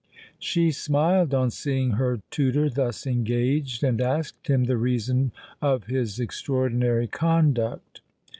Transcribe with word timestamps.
1 0.01 0.17
She 0.39 0.71
smiled 0.71 1.31
on 1.31 1.51
seeing 1.51 1.91
her 1.91 2.21
tutor 2.31 2.71
thus 2.71 3.05
engaged, 3.05 3.83
and 3.83 4.01
asked 4.01 4.47
him 4.47 4.63
the 4.63 4.75
reason 4.75 5.31
of 5.61 5.83
his 5.85 6.19
extraordinary 6.19 7.05
conduct. 7.05 8.01